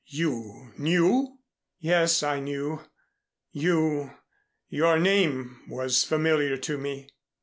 "You 0.07 0.71
knew?" 0.79 1.37
"Yes, 1.77 2.23
I 2.23 2.39
knew. 2.39 2.79
You 3.51 4.09
your 4.67 4.97
name 4.97 5.61
was 5.69 6.03
familiar 6.03 6.57
to 6.57 6.79
me." 6.79 7.11